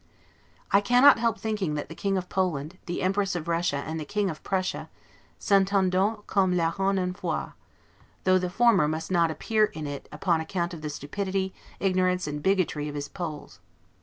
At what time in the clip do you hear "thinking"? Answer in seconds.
1.39-1.75